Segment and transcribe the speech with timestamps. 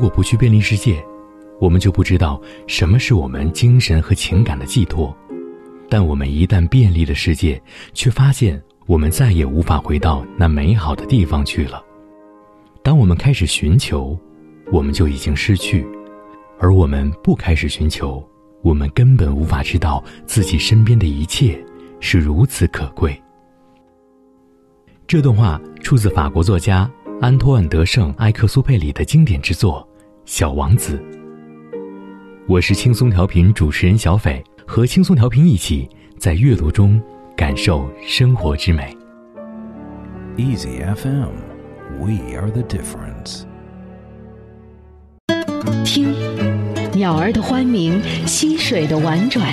[0.00, 1.04] 如果不去便利世界，
[1.58, 5.14] 我们就不知道什么是我们精神和情感的寄托。
[5.90, 7.62] 但我们一旦便利了世界，
[7.92, 11.84] 却发现我们再也无法回到那美好的地方去了。
[12.82, 14.18] 当我们开始寻求，
[14.72, 15.84] 我们就已经失去；
[16.58, 18.26] 而我们不开始寻求，
[18.62, 21.62] 我们根本无法知道自己身边的一切
[22.00, 23.22] 是如此可贵。
[25.06, 26.90] 这段话出自法国作家
[27.20, 29.86] 安托万·德圣埃克苏佩里的经典之作
[30.24, 30.96] 《小王子》。
[32.46, 35.88] 我是轻松调频主持人小斐，和轻松调频一起
[36.18, 37.00] 在阅读中
[37.36, 38.96] 感受生活之美。
[40.36, 43.42] Easy FM，We are the difference。
[45.84, 46.14] 听，
[46.92, 49.46] 鸟儿的欢鸣，溪水的婉转。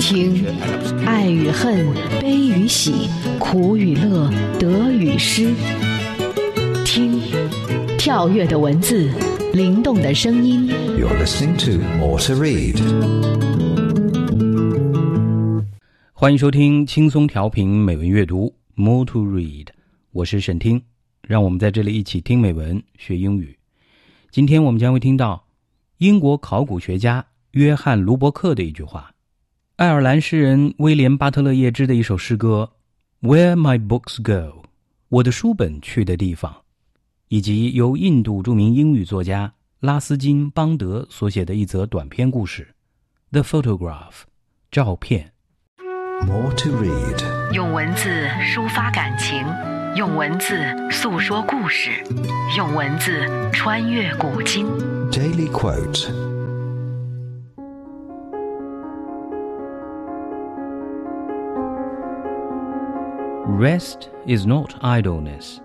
[0.00, 0.44] 听，
[1.06, 1.86] 爱与恨，
[2.20, 5.52] 悲与喜，苦与乐，得与失。
[8.02, 9.08] 听，跳跃的文字，
[9.54, 10.66] 灵动的声音。
[10.98, 12.82] You're listening to More to Read。
[16.12, 19.68] 欢迎收听轻松调频美文阅读 More to Read，
[20.10, 20.82] 我是沈听，
[21.22, 23.56] 让我们在这里一起听美文学英语。
[24.32, 25.44] 今天我们将会听到
[25.98, 29.12] 英国考古学家约翰·卢伯克的一句话，
[29.76, 32.68] 爱尔兰诗人威廉·巴特勒叶芝的一首诗歌
[33.28, 34.32] 《Where My Books Go》，
[35.08, 36.52] 我的书本去的地方，
[37.31, 42.75] 以及由印度着名英语作家拉斯金·邦德所写的一则短篇故事《
[43.31, 44.11] The Photograph》，
[44.71, 45.31] 照片。
[46.25, 47.53] More to read。
[47.53, 48.09] 用文字
[48.41, 49.45] 抒发感情，
[49.95, 50.55] 用文字
[50.91, 51.91] 诉说故事，
[52.57, 54.65] 用文字穿越古今。
[55.11, 56.11] Daily quote。
[63.59, 65.57] Rest is not idleness,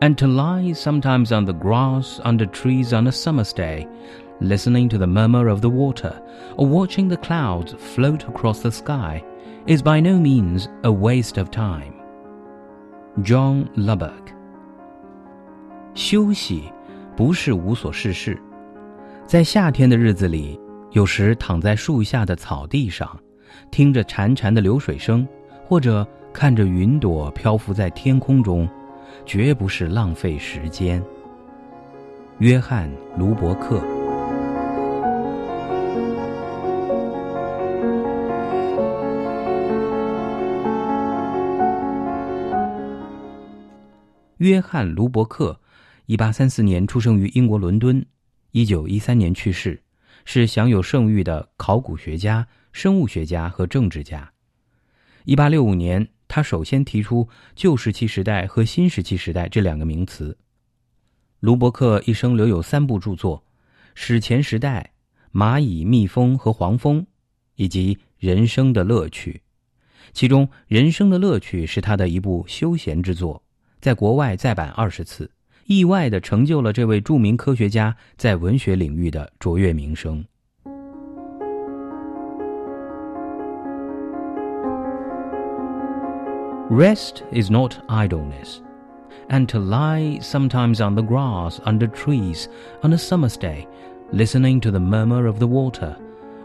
[0.00, 3.86] and to lie sometimes on the grass under trees on a summer's day,
[4.40, 6.12] listening to the murmur of the water,
[6.56, 9.22] or watching the clouds float across the sky,
[9.66, 11.94] is by no means a waste of time.
[13.22, 14.32] John Lubbock
[15.94, 16.64] 休息
[17.14, 18.40] 不是无所事事，
[19.26, 20.58] 在夏天的日子里，
[20.90, 23.08] 有时躺在树下的草地上，
[23.70, 25.28] 听着潺潺的流水声，
[25.64, 28.68] 或者看着云朵漂浮在天空中，
[29.27, 31.03] 绝不是浪费时间。
[32.39, 33.81] 约翰·卢伯克。
[44.37, 45.59] 约翰·卢伯克，
[46.05, 48.05] 一八三四年出生于英国伦敦，
[48.51, 49.83] 一九一三年去世，
[50.23, 54.31] 是享有盛誉的考古学家、生物学家和政治家。
[55.25, 60.37] 一八六五年，他首先提出“旧石器时代”和“新石器时代”这两个名词。
[61.39, 63.39] 卢伯克一生留有三部著作：
[63.93, 64.91] 《史前时代》、
[65.39, 67.01] 《蚂蚁、蜜蜂和黄蜂》，
[67.55, 69.33] 以及《人生的乐趣》。
[70.13, 73.43] 其中，《人生的乐趣》是他的一部休闲之作。
[73.79, 75.29] 在国外再版二十次，
[75.65, 80.25] 意外地成就了这位著名科学家在文学领域的卓越名声。
[86.70, 88.62] Rest is not idleness,
[89.28, 92.48] and to lie sometimes on the grass under trees
[92.82, 93.66] on a summer's day,
[94.10, 95.96] listening to the murmur of the water,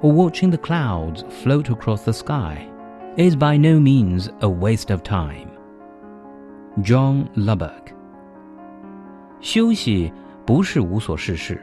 [0.01, 2.67] or watching the clouds float across the sky,
[3.15, 5.47] is by no means a waste of time.
[6.83, 7.93] John Lubbock。
[9.39, 10.11] 休息
[10.45, 11.61] 不是无所事事，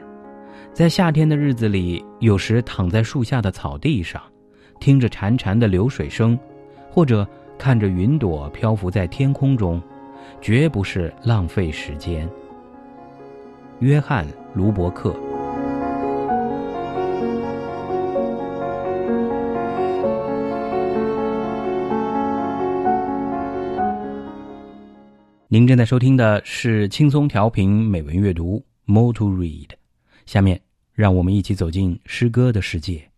[0.73, 4.21] 在夏天的日子里，有时躺在树下的草地上，
[4.79, 6.37] 听着潺潺的流水声，
[6.89, 7.27] 或者
[7.60, 9.82] 看着云朵漂浮在天空中，
[10.40, 12.26] 绝不是浪费时间。
[13.80, 15.14] 约翰·卢伯克。
[25.48, 29.68] 您正在收听的是轻松调频美文阅读 More to Read，
[30.24, 30.58] 下面
[30.94, 33.10] 让我们一起走进诗歌的世界。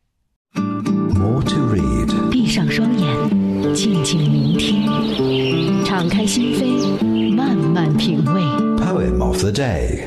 [1.14, 2.30] More to read。
[2.30, 3.41] 闭上双眼，
[3.73, 8.41] 静静聆听，敞开心扉，慢慢品味。
[8.83, 10.03] Poem of the day。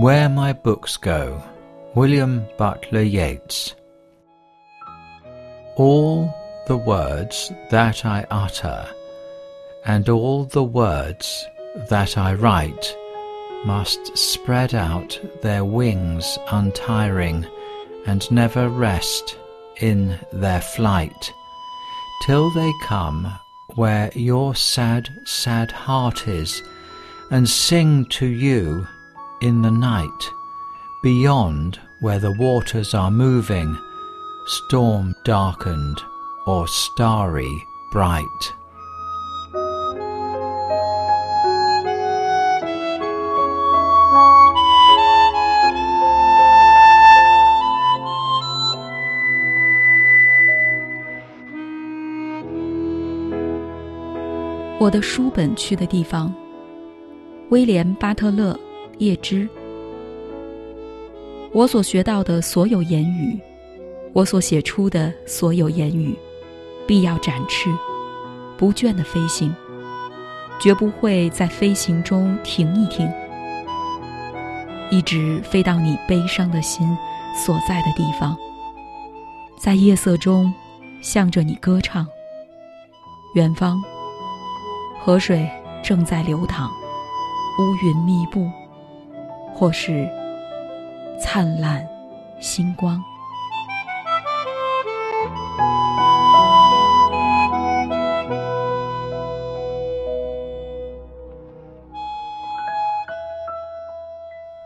[0.00, 1.42] Where My Books Go,
[1.96, 3.74] William Butler Yeats.
[5.76, 6.28] All
[6.65, 8.87] the words that I utter,
[9.85, 11.45] and all the words
[11.89, 12.95] that I write,
[13.65, 17.45] must spread out their wings untiring
[18.05, 19.37] and never rest
[19.81, 21.33] in their flight
[22.25, 23.27] till they come
[23.75, 26.61] where your sad, sad heart is
[27.31, 28.87] and sing to you
[29.41, 30.29] in the night
[31.01, 33.77] beyond where the waters are moving,
[34.45, 36.01] storm darkened
[36.45, 37.61] or starry
[37.91, 38.53] bright.
[54.79, 56.33] 我的书本去的地方。
[57.49, 58.51] 威廉·巴特勒·
[58.97, 59.47] 叶芝。
[61.53, 63.39] 我所学到的所有言语，
[64.11, 66.17] 我所写出的所有言语，
[66.93, 67.75] 必要展翅，
[68.55, 69.51] 不倦的飞行，
[70.59, 73.11] 绝不会在飞行中停一停，
[74.91, 76.95] 一直飞到你悲伤的心
[77.35, 78.37] 所在的地方，
[79.57, 80.53] 在夜色中
[81.01, 82.07] 向着你歌唱。
[83.33, 83.81] 远方。
[85.01, 85.49] 河水
[85.83, 86.69] 正在流淌，
[87.57, 88.47] 乌云密布，
[89.55, 90.07] 或是
[91.19, 91.83] 灿烂
[92.39, 93.03] 星光。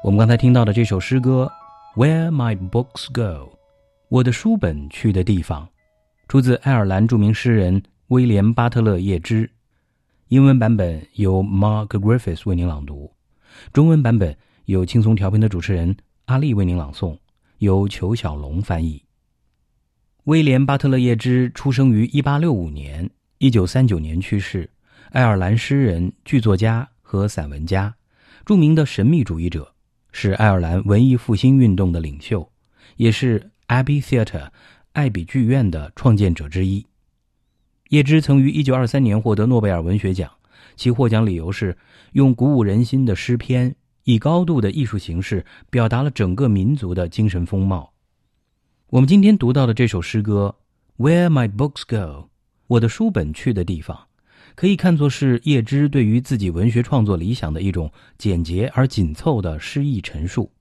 [0.08, 1.52] 我们刚才听到的这首诗歌
[2.02, 3.22] 《Where My Books Go》，
[4.08, 5.68] 我的书本去的地方，
[6.30, 9.52] 出自爱尔兰著名诗人威廉·巴特勒·叶芝。
[10.30, 13.12] 英文版本由 Mark Griffiths 为您朗读，
[13.74, 14.34] 中文版本
[14.64, 15.94] 由轻松调频的主持人
[16.28, 17.18] 阿丽为您朗诵，
[17.58, 19.04] 由裘小龙翻译。
[20.24, 23.10] 威廉·巴特勒·叶芝出生于1865年
[23.40, 24.70] ，1939年去世，
[25.12, 27.94] 爱尔兰诗人、剧作家和散文家，
[28.46, 29.74] 著名的神秘主义者，
[30.20, 32.52] 是爱尔兰文艺复兴运动的领袖，
[32.96, 34.50] 也是 Abbey Theatre
[34.94, 36.84] 艾比剧院的创建者之一。
[37.90, 40.32] 叶芝曾于1923年获得诺贝尔文学奖，
[40.76, 41.78] 其获奖理由是
[42.14, 43.76] 用鼓舞人心的诗篇，
[44.06, 47.94] 以高度的艺术形式表达了整个民族的精神风貌。
[48.88, 50.56] 我们今天读到的这首诗歌
[51.08, 51.96] 《Where My Books Go》，
[52.66, 54.07] 我的书本去的地方，
[54.58, 60.52] 可以看作是叶芝对于自己文学创作理想的一种简洁而紧凑的诗意陈述。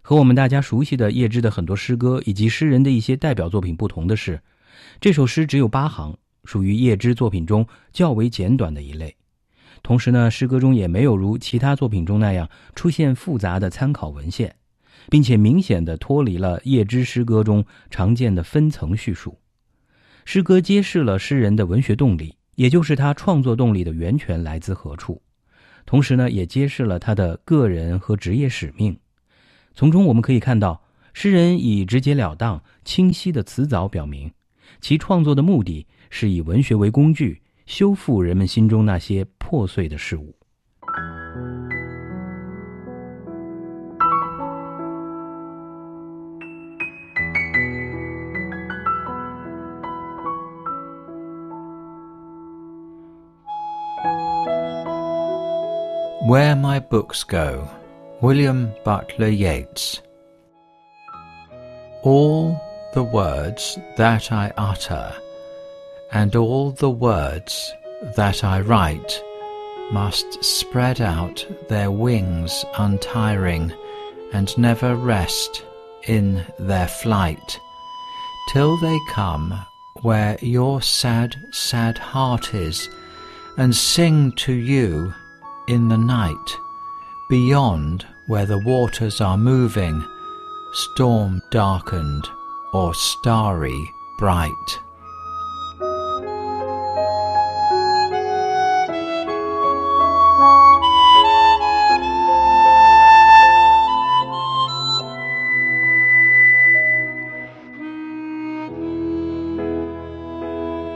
[0.00, 4.40] 和我们大家熟悉的叶芝的很多诗歌以及诗人的一些代表作品不同的是，
[4.98, 6.16] 这首诗只有八行。
[6.46, 9.14] 属于叶芝作品中较为简短的一类，
[9.82, 14.56] 同时呢，诗歌中也没有如其他作品中那样出现复杂的参考文献，
[15.10, 19.38] 并且明显的脱离了叶芝诗歌中常见的分层叙述。
[20.24, 25.22] 诗歌揭示了诗人的文学动力，也就是他创作动力的源泉来自何处，
[25.86, 28.98] 同时呢，也揭示了他的个人和职业使命。
[29.74, 30.82] 从中我们可以看到，
[31.12, 34.32] 诗人以直截了当、清晰的辞藻表明
[34.80, 35.86] 其创作的目的。
[36.10, 40.34] 是以文学为工具，修复人们心中那些破碎的事物。
[56.28, 57.66] Where My Books Go,
[58.20, 60.02] William Butler Yeats.
[62.02, 62.60] All
[62.92, 65.14] the words that I utter
[66.12, 67.72] and all the words
[68.14, 69.22] that I write
[69.90, 73.72] must spread out their wings untiring
[74.34, 75.64] and never rest
[76.08, 77.58] in their flight
[78.52, 79.58] till they come
[80.02, 82.90] where your sad, sad heart is
[83.56, 85.14] and sing to you
[85.67, 86.57] in the night
[87.29, 90.03] beyond where the waters are moving,
[90.73, 92.27] storm darkened
[92.73, 94.79] or starry bright.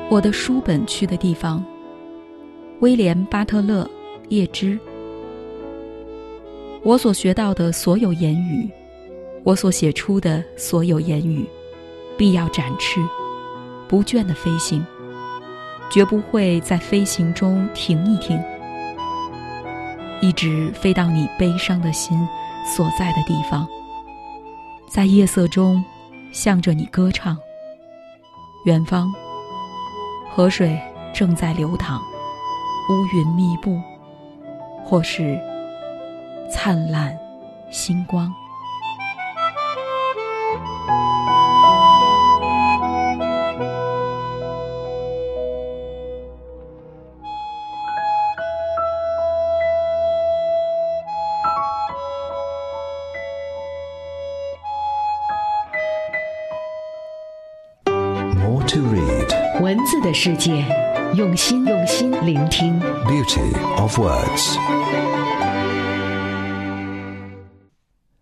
[0.10, 1.64] 我的书本去的地方。
[2.80, 3.88] 威廉·巴特勒·
[4.33, 4.79] 叶芝。
[6.83, 8.67] 我所学到的所有言语，
[9.45, 11.47] 我所写出的所有言语，
[12.17, 12.99] 必要展翅，
[13.87, 14.83] 不倦的飞行，
[15.91, 18.43] 绝不会在飞行中停一停，
[20.23, 22.19] 一直飞到你悲伤的心
[22.75, 23.69] 所在的地方，
[24.89, 25.85] 在夜色中
[26.33, 27.37] 向着你歌唱。
[28.65, 29.13] 远方。
[30.35, 30.81] 河水
[31.13, 32.01] 正在流淌，
[32.89, 33.79] 乌云密布，
[34.85, 35.41] 或是
[36.51, 37.19] 灿烂
[37.71, 38.33] 星光。
[59.61, 60.65] 文字的世界，
[61.15, 62.81] 用心用心聆听。
[62.81, 64.57] Beauty of words。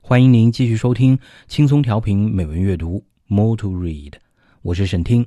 [0.00, 1.16] 欢迎您继续收听
[1.46, 3.04] 轻松调频美文阅读。
[3.28, 4.14] More to read，
[4.62, 5.24] 我是沈听。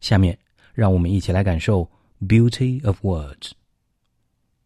[0.00, 0.38] 下面
[0.72, 1.90] 让我们一起来感受
[2.26, 3.50] Beauty of words。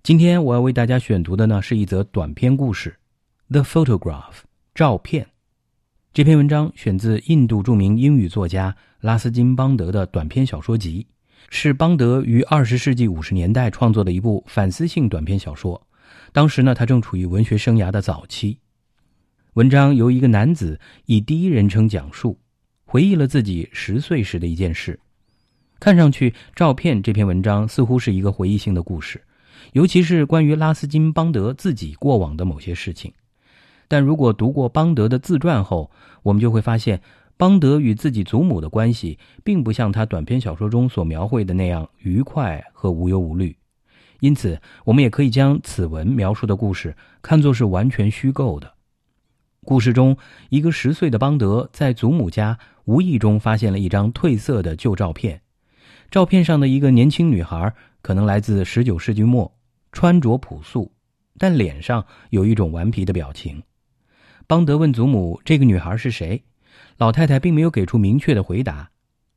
[0.05, 2.97] 今天我要为大家选读的呢是一则短篇故事
[3.53, 4.31] 《The Photograph》
[4.77, 5.27] 照片。
[6.13, 11.05] 这篇文章选自印度著名英语作家拉斯金·邦德的短篇小说集，
[11.51, 15.81] 是邦德于二十世纪五十年代创作的一部反思性短篇小说。
[16.33, 18.59] 当时呢，他正处于文学生涯的早期。
[19.55, 22.39] 文章由一个男子以第一人称讲述，
[22.85, 24.99] 回忆了自己十岁时的一件事。
[25.81, 29.23] 看上去，照片这篇文章似乎是一个回忆性的故事，
[29.73, 33.13] 尤其是关于拉斯金·邦德自己过往的某些事情。
[33.89, 35.91] 但如果读过邦德的自传后，
[36.23, 37.01] 我们就会发现，
[37.39, 43.57] 邦德与自己祖母的关系并不像他短篇小说中所描绘的那样愉快和无忧无虑。
[44.19, 48.75] 因此，我们也可以将此文描述的故事看作是完全虚构的。
[49.65, 50.17] 故事中，
[50.49, 55.43] 一个十岁的邦德在祖母家无意中发现了一张褪色的旧照片，
[56.11, 59.57] 照片上的一个年轻女孩可能来自十九世纪末，
[59.93, 60.91] 穿着朴素，
[61.39, 63.63] 但脸上有一种顽皮的表情。
[64.49, 66.43] 邦德问祖母：“这个女孩是谁？”
[66.99, 68.91] 老太太并没有给出明确的回答。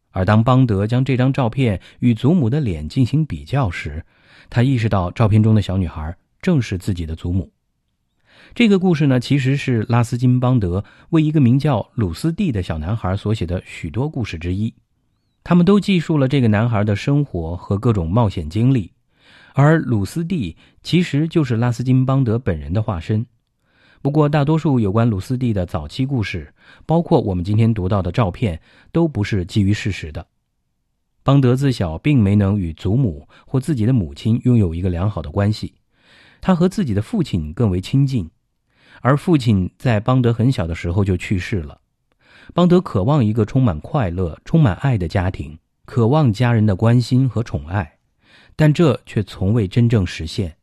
[0.10, 4.06] 而当邦德将这张照片与祖母的脸进行比较时，
[4.50, 7.50] 他意识到照片中的小女孩正是自己的祖母。
[8.54, 14.74] 这个故事呢，其实是拉斯金·邦德为一个名叫鲁斯蒂的小男孩所写的许多故事之一。
[15.44, 18.92] 他们都记述了这个男孩的生活和各种冒险经历，
[19.54, 23.26] 而鲁斯蒂其实就是拉斯金·邦德本人的化身。
[24.02, 26.52] 不过，大多数有关鲁斯蒂的早期故事，
[26.88, 28.60] 包括我们今天读到的照片，
[28.92, 30.26] 都不是基于事实的。
[31.22, 35.76] 邦德自小并没能与祖母或自己的母亲拥有一个良好的关系，
[36.42, 38.28] 他和自己的父亲更为亲近，
[39.02, 41.80] 而父亲在邦德很小的时候就去世了。
[42.56, 48.00] 邦德渴望一个充满快乐、充满爱的家庭，渴望家人的关心和宠爱，
[48.56, 50.56] 但这却从未真正实现。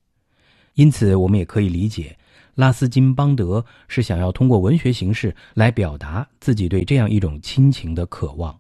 [0.75, 2.18] 因此，我们也可以理解。
[2.58, 8.58] 拉斯金·邦德是想要通过文学形式来表达自己对这样一种亲情的渴望。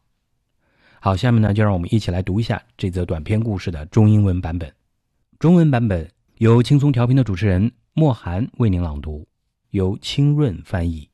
[1.00, 4.72] 好，下面呢，就让我们一起来读一下这则短篇故事的中英文版本。
[5.40, 9.26] 中文版本由轻松调频的主持人莫寒为您朗读，
[9.70, 11.08] 由清润翻译。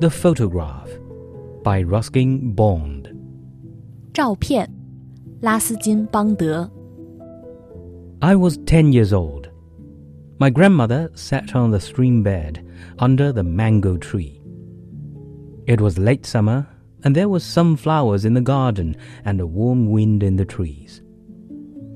[0.00, 0.90] The Photograph
[1.62, 2.93] by Ruskin Bond
[4.13, 4.69] 照片，
[5.41, 6.69] 拉斯金·邦德。
[8.19, 9.47] I was ten years old.
[10.39, 12.59] My grandmother sat on the stream bed
[12.97, 14.41] under the mango tree.
[15.65, 16.65] It was late summer,
[17.03, 21.01] and there were some flowers in the garden and a warm wind in the trees.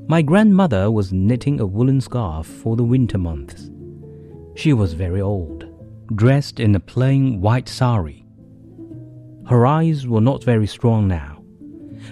[0.07, 3.69] My grandmother was knitting a woolen scarf for the winter months.
[4.55, 5.65] She was very old,
[6.15, 8.25] dressed in a plain white sari.
[9.45, 11.36] Her eyes were not very strong now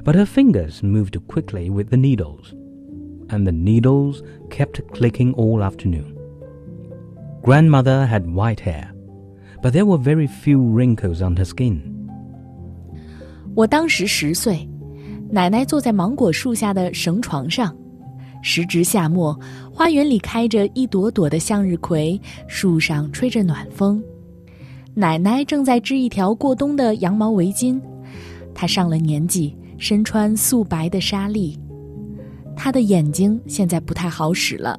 [0.03, 2.53] but her fingers moved quickly with the needles,
[3.29, 6.15] and the needles kept clicking all afternoon.
[7.41, 8.89] Grandmother had white hair,
[9.61, 11.81] but there were very few wrinkles on her skin.
[13.55, 14.67] 我当时十岁，
[15.29, 17.75] 奶奶坐在芒果树下的绳床上。
[18.43, 19.39] 时值夏末，
[19.71, 24.03] 花园里开着一朵朵的向日葵，树上吹着暖风。
[24.95, 27.79] 奶奶正在织一条过冬的羊毛围巾。
[28.53, 31.58] 她上了年纪， 身穿素白的纱丽，
[32.56, 34.78] 他的眼睛现在不太好使了，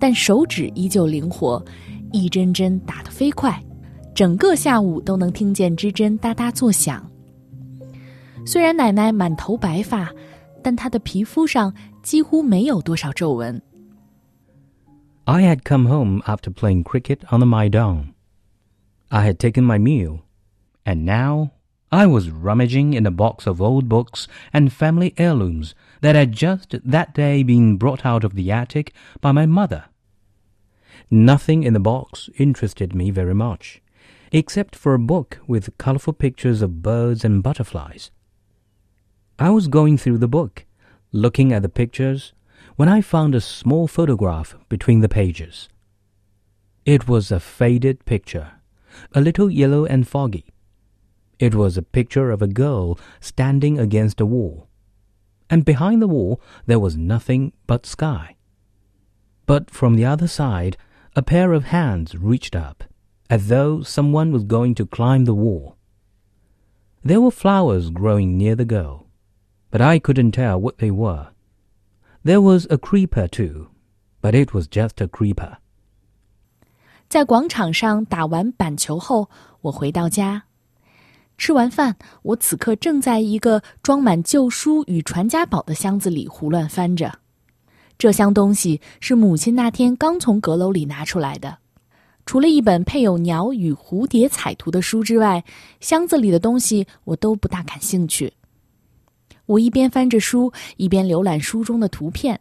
[0.00, 1.62] 但手指依旧灵活，
[2.12, 3.62] 一针针打得飞快，
[4.14, 7.08] 整个下午都能听见织针哒哒作响。
[8.46, 10.10] 虽然奶奶满头白发，
[10.62, 13.60] 但她的皮肤上几乎没有多少皱纹。
[15.24, 18.12] I had come home after playing cricket on the Maidan.
[19.08, 20.20] I had taken my meal,
[20.84, 21.50] and now.
[21.92, 26.74] I was rummaging in a box of old books and family heirlooms that had just
[26.84, 29.84] that day been brought out of the attic by my mother.
[31.10, 33.80] Nothing in the box interested me very much,
[34.32, 38.10] except for a book with colorful pictures of birds and butterflies.
[39.38, 40.64] I was going through the book,
[41.12, 42.32] looking at the pictures,
[42.76, 45.68] when I found a small photograph between the pages.
[46.84, 48.52] It was a faded picture,
[49.12, 50.53] a little yellow and foggy.
[51.43, 54.67] It was a picture of a girl standing against a wall,
[55.49, 58.35] and behind the wall there was nothing but sky.
[59.45, 60.77] But from the other side,
[61.15, 62.83] a pair of hands reached up,
[63.29, 65.75] as though someone was going to climb the wall.
[67.03, 69.07] There were flowers growing near the girl,
[69.71, 71.29] but I couldn't tell what they were.
[72.23, 73.69] There was a creeper too,
[74.21, 75.57] but it was just a creeper.
[77.07, 79.29] 在广场上打完板球后，
[79.61, 80.43] 我回到家。
[81.36, 87.18] 吃完饭，我此刻正在一个装满旧书与传家宝的箱子里胡乱翻着。
[87.98, 91.58] 这箱东西是母亲那天刚从阁楼里拿出来的。
[92.26, 95.44] 除了一本配有鸟与蝴蝶彩图的书之外，
[95.80, 98.32] 箱子里的东西我都不大感兴趣。
[99.46, 102.40] 我一边翻着书，一边浏览书中的图片。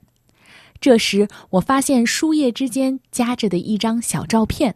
[0.79, 4.75] 这时，我发现书页之间夹着的一张小照片，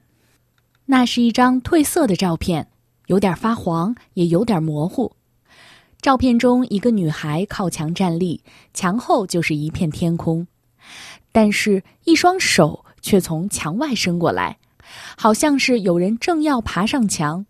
[0.88, 2.68] 那是一张褪色的照片，
[3.08, 5.12] 有点发黄，也有点模糊。
[6.00, 10.48] 照片中，一个女孩靠墙站立，墙后就是一片天空，
[11.32, 14.60] 但是，一双手却从墙外伸过来。
[15.18, 17.46] 好像是有人正要爬上墙，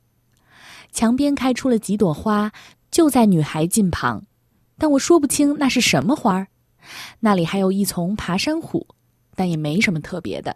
[0.91, 2.51] 墙边开出了几朵花，
[2.89, 4.25] 就在女孩近旁，
[4.77, 6.47] 但我说不清那是什么花。
[7.19, 8.87] 那里还有一丛爬山虎，
[9.35, 10.55] 但也没什么特别的。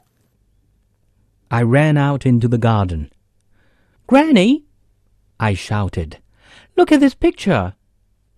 [1.50, 3.10] I ran out into the garden.
[4.08, 4.64] Granny,
[5.41, 6.19] I shouted,
[6.77, 7.75] look at this picture.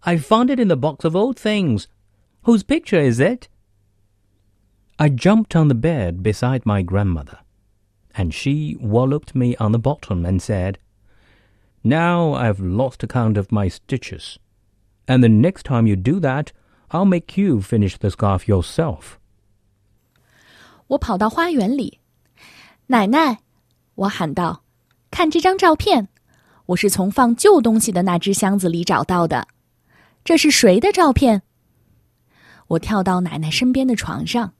[0.03, 1.89] I found it in the box of old things.
[2.43, 3.49] Whose picture is it?
[4.99, 7.39] I jumped on the bed beside my grandmother
[8.15, 10.79] and she walloped me on the bottom and said,
[11.85, 14.39] Now I've lost account of my stitches,
[15.07, 16.51] and the next time you do that,
[16.91, 19.19] I'll make you finish the scarf yourself.
[20.89, 22.01] 我跑到花园里，
[22.89, 23.39] 奶奶，
[23.95, 24.65] 我喊道：“
[25.13, 26.09] 看这张照片，
[26.66, 29.48] 我是从放旧东西的那只箱子里找到的。
[30.24, 31.42] 这是谁的照片？”
[32.68, 34.54] 我跳到奶奶身边的床上，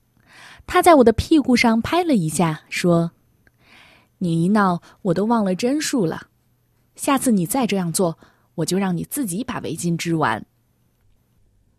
[0.66, 3.12] 她在我的屁股上拍了一下，说。
[4.18, 6.28] 你一闹，我都忘了针数了。
[6.94, 8.18] 下次你再这样做，
[8.54, 10.46] 我就让你自己把围巾织完。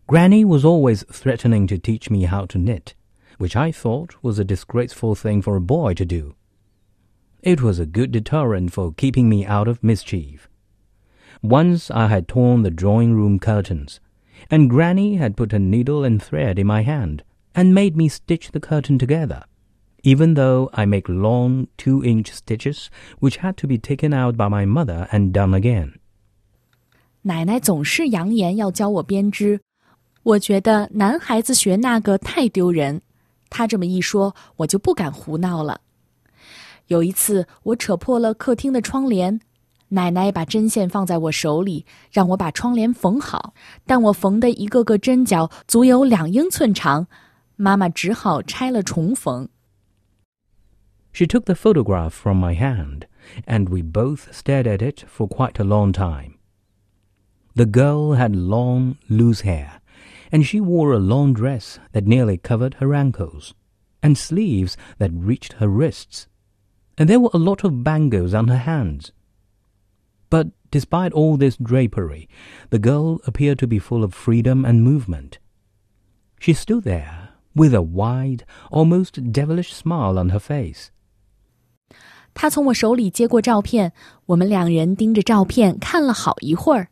[0.06, 2.92] Granny was always threatening to teach me how to knit,
[3.38, 6.34] which I thought was a disgraceful thing for a boy to do.
[7.45, 10.47] It was a good deterrent for keeping me out of mischief.
[11.41, 13.99] Once I had torn the drawing room curtains,
[14.49, 18.51] and Granny had put a needle and thread in my hand and made me stitch
[18.51, 19.43] the curtain together
[20.03, 24.47] even though I make long two inch stitches, which had to be taken out by
[24.47, 25.99] my mother and done again.
[27.23, 29.61] 奶奶总是扬言要教我编织，
[30.23, 33.01] 我觉得男孩子学那个太丢人。
[33.49, 35.81] 她这么一说，我就不敢胡闹了。
[36.87, 39.39] 有一次，我扯破了客厅的窗帘，
[39.89, 43.53] 奶奶把针线放在我手里，让我把窗帘缝好。
[43.85, 47.07] 但我缝的一个个针脚足有两英寸长，
[47.55, 49.49] 妈妈只好拆了重缝。
[51.13, 53.05] she took the photograph from my hand,
[53.45, 56.37] and we both stared at it for quite a long time.
[57.53, 59.81] The girl had long, loose hair,
[60.31, 63.53] and she wore a long dress that nearly covered her ankles,
[64.01, 66.27] and sleeves that reached her wrists,
[66.97, 69.11] and there were a lot of bangles on her hands.
[70.29, 72.27] But despite all this drapery,
[72.69, 75.39] the girl appeared to be full of freedom and movement.
[76.39, 80.89] She stood there with a wide, almost devilish smile on her face.
[82.33, 83.91] 他从我手里接过照片，
[84.27, 86.87] 我们两人盯着照片看了好一会儿。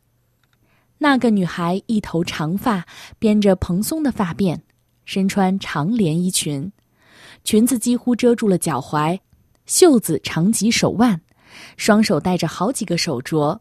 [0.97, 2.85] 那个女孩一头长发，
[3.17, 4.59] 编着蓬松的发辫，
[5.05, 6.73] 身穿长连衣裙，
[7.45, 9.19] 裙子几乎遮住了脚踝，
[9.65, 11.21] 袖子长及手腕，
[11.77, 13.59] 双手戴着好几个手镯。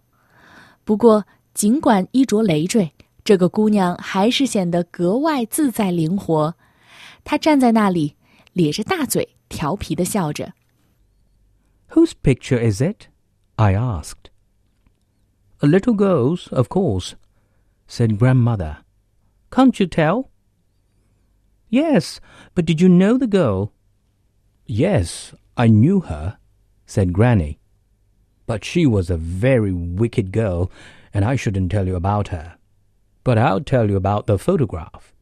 [0.84, 2.92] 不过，尽管衣着累赘，
[3.24, 6.54] 这个姑娘还是显得格外自在灵活。
[7.24, 8.16] 她站在那里，
[8.52, 10.54] 咧着大嘴，调皮的笑着。
[11.90, 13.08] Whose picture is it?
[13.56, 14.30] I asked.
[15.60, 17.14] A little girl's, of course,
[17.88, 18.78] said grandmother.
[19.50, 20.28] Can't you tell?
[21.70, 22.18] Yes,
[22.54, 23.72] but did you know the girl?
[24.66, 26.37] Yes, I knew her,
[26.85, 27.59] said Granny.
[28.45, 30.71] But she was a very wicked girl,
[31.13, 32.55] and I shouldn't tell you about her.
[33.23, 35.13] But I'll tell you about the photograph.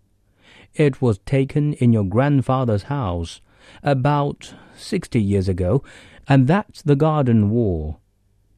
[0.74, 3.42] It was taken in your grandfather's house
[3.84, 5.84] about sixty years ago,
[6.28, 8.00] and that's the garden wall.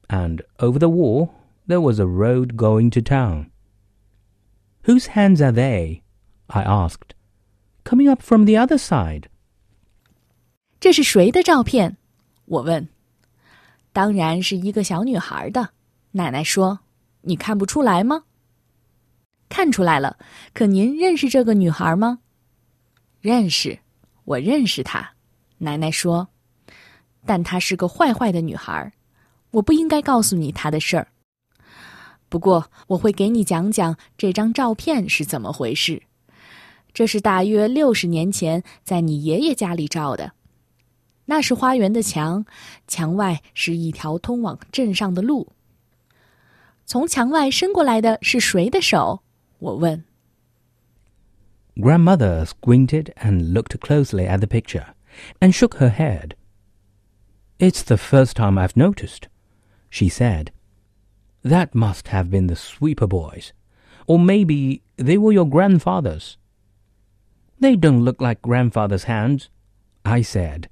[0.09, 1.33] And over the wall
[1.65, 3.49] there was a road going to town.
[4.83, 6.03] Whose hands are they?
[6.49, 7.15] I asked.
[7.83, 9.27] Coming up from the other side.
[10.83, 11.95] 这是谁的照片？
[12.43, 12.89] 我问。
[13.93, 15.69] 当然是一个小女孩的。
[16.11, 16.81] 奶奶说
[17.23, 18.25] ：“你看不出来吗？”
[19.47, 20.17] 看出来了。
[20.53, 22.19] 可您认识这个女孩吗？
[23.21, 23.79] 认识，
[24.25, 25.13] 我认识她。
[25.59, 26.27] 奶奶说
[27.25, 28.91] ：“但她是个坏坏的女孩，
[29.51, 31.07] 我不应该告诉你她的事儿。
[32.27, 36.03] 不过我会给你讲讲这张照片是怎么回事。
[36.93, 40.33] 这是大约六十年前在你爷爷家里照的。
[41.26, 42.44] 那是花园的墙，
[42.86, 45.52] 墙外是一条通往镇上的路。
[46.86, 49.22] 从墙外伸过来的是谁的手？
[49.58, 50.04] 我问。”
[51.76, 54.94] Grandmother squinted and looked closely at the picture
[55.38, 56.34] and shook her head.
[57.58, 59.28] It's the first time I've noticed,
[59.90, 60.48] she said.
[61.44, 63.52] That must have been the sweeper boys,
[64.06, 66.36] or maybe they were your grandfather's.
[67.60, 69.48] They don't look like grandfather's hands,
[70.04, 70.68] I said.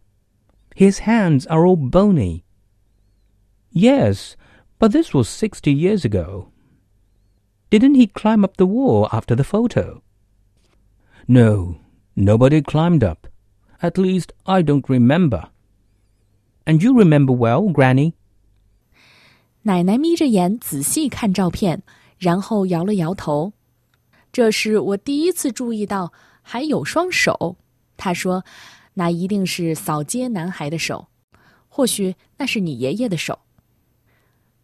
[0.81, 2.45] His hands are all bony.
[3.71, 4.37] Yes,
[4.79, 6.51] but this was sixty years ago.
[7.71, 10.03] Didn't he climb up the wall after the photo?
[11.27, 11.77] No,
[12.15, 13.27] nobody climbed up.
[13.83, 15.49] At least I don't remember.
[16.65, 18.15] And you remember well, Granny?
[19.63, 21.83] 奶奶眯着眼仔细看照片，
[22.19, 23.53] 然后摇了摇头。
[24.33, 27.57] 这是我第一次注意到还有双手。
[27.97, 28.45] 她说：“
[28.94, 31.08] 那一定是扫街男孩的手，
[31.70, 33.40] 或许那是你爷爷的手。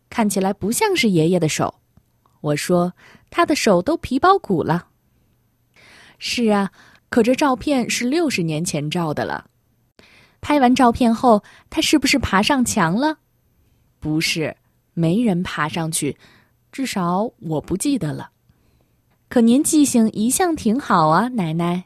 [0.10, 1.76] 看起来不像是爷爷的手。”
[2.42, 2.94] 我说
[3.30, 4.90] ：“他的手都皮包骨了。”
[6.20, 6.72] 是啊，
[7.10, 9.50] 可这照片是六十年前照的了。
[10.40, 13.18] 拍完照片后，他是不是爬上墙了？
[14.00, 14.56] 不是，
[14.94, 16.18] 没人爬上去，
[16.72, 18.32] 至少我不记得了。
[19.28, 21.86] 可您记性一向挺好啊，奶奶。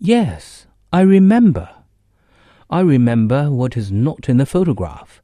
[0.00, 0.62] Yes,
[0.94, 1.68] I remember.
[2.70, 5.20] I remember what is not in the photograph.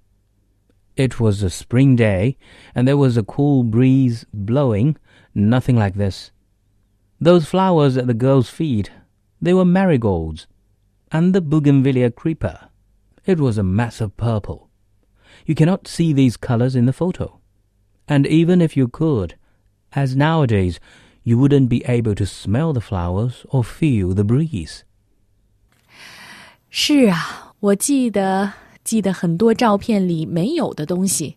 [0.97, 2.37] It was a spring day,
[2.75, 4.97] and there was a cool breeze blowing,
[5.33, 6.33] nothing like this.
[7.21, 8.91] Those flowers at the girl's feet,
[9.41, 10.49] they were marigolds,
[11.13, 12.71] and the bougainvillea creeper.
[13.25, 14.71] It was a mass of purple.
[15.47, 17.39] You cannot see these colors in the photo.
[18.09, 19.37] And even if you could,
[19.93, 20.81] as nowadays,
[21.23, 24.83] you wouldn't be able to smell the flowers or feel the breeze.
[26.73, 28.53] 是啊，我记得
[28.85, 31.37] 记得很多照片里没有的东西。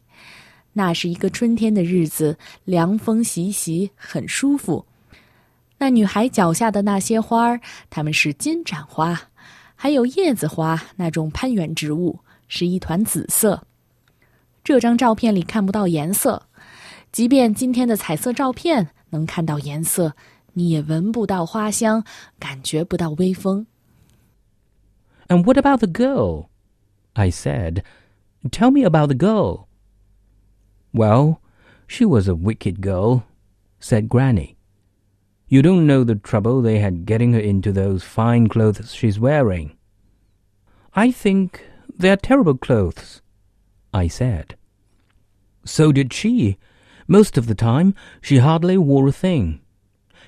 [0.74, 4.86] 那是一个春天的日子，凉风习习，很舒服。
[5.80, 9.30] 那女孩脚下的那些花儿，它们是金盏花，
[9.74, 13.66] 还有叶子花那种攀援植物，是一团紫色。
[14.64, 16.44] 这张照片里看不到颜色，
[17.12, 20.16] 即便今天的彩色照片能看到颜色，
[20.54, 22.04] 你也闻不到花香，
[22.38, 23.66] 感觉不到微风。
[25.34, 26.52] And what about the girl?
[27.16, 27.82] I said.
[28.52, 29.68] Tell me about the girl.
[30.94, 31.42] Well,
[31.88, 33.26] she was a wicked girl,
[33.80, 34.58] said Granny.
[35.48, 39.76] You don't know the trouble they had getting her into those fine clothes she's wearing.
[40.94, 41.68] I think
[41.98, 43.24] they're terrible clothes,
[43.92, 44.56] I said.
[45.66, 46.60] So did she.
[47.08, 49.62] Most of the time, she hardly wore a thing.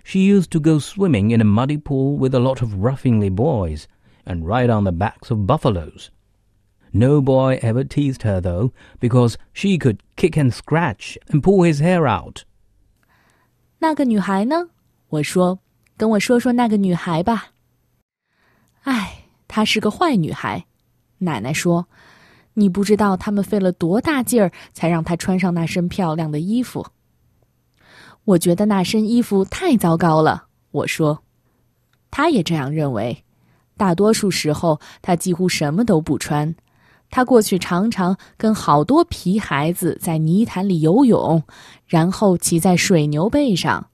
[0.03, 3.87] She used to go swimming in a muddy pool with a lot of ruffianly boys,
[4.25, 6.09] and ride on the backs of buffaloes.
[6.91, 11.81] No boy ever teased her, though, because she could kick and scratch and pull his
[11.81, 12.43] hair out.
[13.79, 14.69] 那个女孩呢？
[15.09, 15.59] 我说
[15.97, 17.47] ：“跟我说说那个女孩吧。”
[18.83, 20.65] 哎，她是个坏女孩。
[21.17, 21.87] 奶奶说
[22.55, 26.87] ：“你不知道他们费了多大劲儿，才让她穿上那身漂亮的衣服。”
[28.23, 30.47] 我觉得那身衣服太糟糕了。
[30.71, 31.23] 我说
[32.09, 33.24] ：“她也这样认为。
[33.76, 36.54] 大多数时候，她几乎什么都不穿。
[37.10, 41.42] 她过去常常跟好多皮孩子在泥潭里游泳，
[41.86, 43.88] 然后骑在水牛背上。”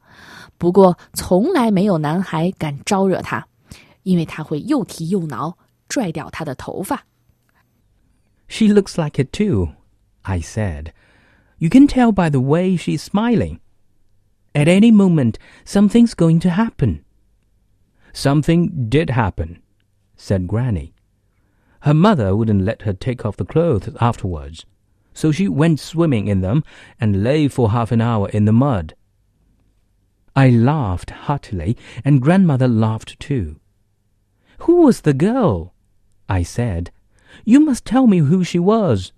[0.59, 3.47] 不过，从来没有男孩敢招惹她，
[4.05, 7.05] 因为她会又踢又挠，拽掉她的头发。
[8.49, 9.69] She looks like it too,
[10.23, 10.93] I said.
[11.59, 13.59] You can tell by the way she's smiling.
[14.55, 15.35] At any moment,
[15.67, 17.01] something's going to happen.
[18.15, 19.61] Something did happen,
[20.22, 20.94] said Granny.
[21.82, 24.68] Her mother wouldn't let her take off the clothes afterwards,
[25.14, 26.64] so she went swimming in them
[27.00, 28.94] and lay for half an hour in the mud.
[30.36, 33.60] I laughed heartily, and grandmother laughed too.
[34.60, 35.74] Who was the girl?
[36.30, 36.92] I said.
[37.44, 39.12] You must tell me who she was.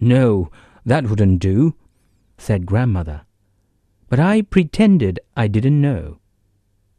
[0.00, 0.50] No,
[0.86, 1.74] that wouldn't do,
[2.38, 3.26] said grandmother.
[4.08, 6.20] but I pretended I didn't know.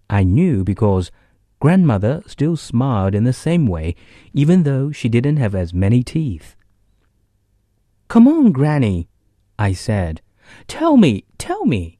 [0.07, 1.11] I knew because
[1.60, 3.96] grandmother still smiled in the same way,
[4.32, 6.54] even though she didn't have as many teeth.
[8.08, 9.08] Come on, Granny,
[9.56, 10.18] I said.
[10.68, 11.98] Tell me, tell me.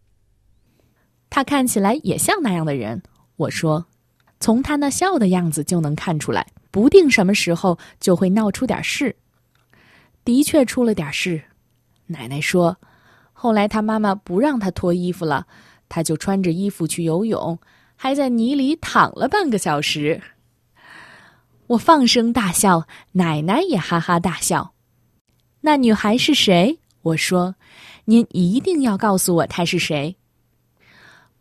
[1.30, 3.02] 他看起来也像那样的人，
[3.36, 3.86] 我说，
[4.38, 9.16] 从他那笑的样子就能看出来，不定什么时候就会闹出点事。
[10.24, 11.42] 的确出了点事，
[12.06, 12.76] 奶奶说，
[13.32, 15.46] 后来他妈妈不让他脱衣服了，
[15.88, 17.58] 他就穿着衣服去游泳，
[18.03, 20.19] 还在泥里躺了半个小时。
[21.67, 24.73] 我放声大笑，奶奶也哈哈大笑。
[25.59, 26.79] 那女孩是谁？
[27.03, 27.53] 我说，
[28.05, 30.15] 您一定要告诉我她是谁。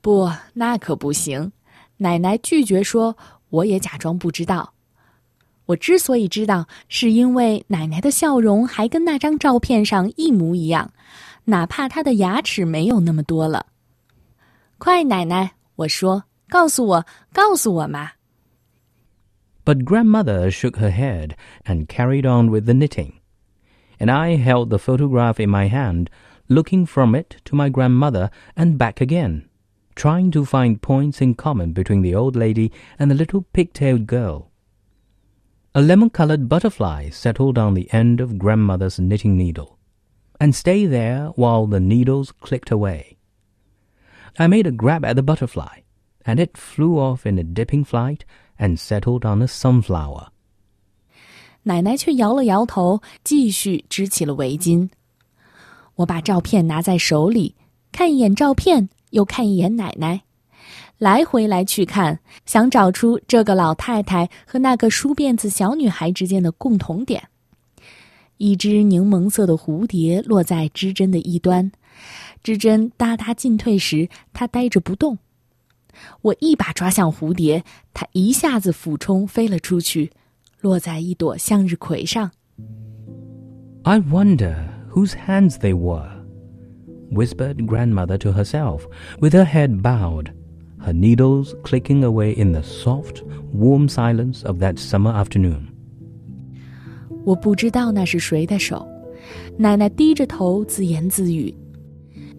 [0.03, 1.51] 不，那可不行。
[1.96, 3.16] 奶奶拒绝说，
[3.49, 4.75] 我也假装不知道。
[5.64, 10.92] 我之所以知道，是因为奶奶的笑容还跟那张照片上一模一样，
[11.46, 13.64] 哪怕她的牙齿没有那么多了。
[14.77, 18.12] 快，奶奶，我说，告诉我，告诉我嘛。
[19.65, 23.13] But grandmother shook her head and carried on with the knitting,
[24.00, 26.10] and I held the photograph in my hand,
[26.48, 29.50] looking from it to my grandmother and back again,
[29.96, 34.52] trying to find points in common between the old lady and the little pigtailed girl.
[35.74, 39.80] A lemon colored butterfly settled on the end of grandmother's knitting needle
[40.39, 43.18] and stayed there while the needles clicked away.
[44.38, 45.80] I made a grab at the butterfly,
[46.31, 48.21] and it flew off in a dipping flight
[48.57, 50.29] and settled on a sunflower.
[51.64, 54.88] 奶奶却摇了摇头，继续织起了围巾。
[55.97, 57.57] 我把照片拿在手里，
[57.93, 60.23] 看一眼照片，又看一眼奶奶。
[60.99, 67.29] 来回来去看，想找出这个老太太和那个梳辫子小女孩之间的共同点。
[68.37, 71.71] 一只柠檬色的蝴蝶落在织针的一端，
[72.43, 75.19] 织针哒哒进退时，它呆着不动。
[76.22, 77.63] 我一把抓向蝴蝶，
[77.94, 80.12] 它一下子俯冲飞了出去，
[80.62, 82.32] 落在一朵向日葵上。
[83.84, 84.56] I wonder
[84.91, 86.10] whose hands they were,
[87.12, 88.82] whispered grandmother to herself,
[89.20, 90.34] with her head bowed
[90.80, 95.68] her needles clicking away in the soft, warm silence of that summer afternoon.
[97.24, 98.88] 我不知道那是谁的手，
[99.58, 101.54] 奶奶低着头自言自语，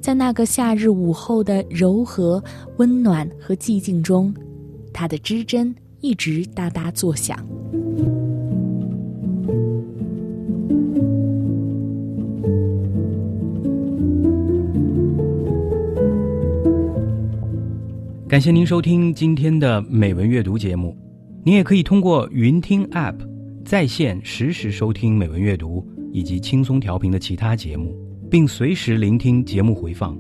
[0.02, 2.44] 在那个夏日午后的柔和、
[2.78, 4.34] 温暖和寂静中，
[4.92, 7.38] 她的织针一直哒哒作响。
[18.28, 20.98] 感谢您收听今天的美文阅读节目。
[21.44, 23.18] 您也可以通过云听 App
[23.64, 27.94] 在线实时收听美文阅读以及轻松调频的其他节目，
[28.32, 30.18] 并随时聆听节目回放。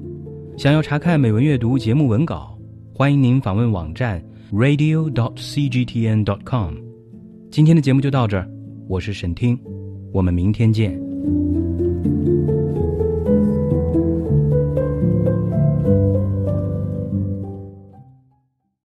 [0.57, 2.59] 想要查看美文阅读节目文稿，
[2.93, 4.21] 欢迎您访问网站
[4.51, 6.73] radio.dot.cgtn.dot.com。
[7.49, 8.45] 今天的节目就到这儿，
[8.89, 9.57] 我是沈听，
[10.11, 11.10] 我们明天见。